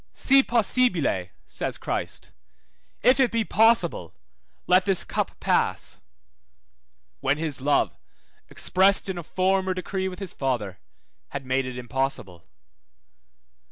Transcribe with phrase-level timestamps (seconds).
[0.13, 2.31] Si possibile, says Christ,
[3.03, 4.15] if it be possible,
[4.65, 6.01] let this cup pass,
[7.19, 7.95] when his love,
[8.49, 10.79] expressed in a former decree with his Father,
[11.29, 12.47] had made it impossible.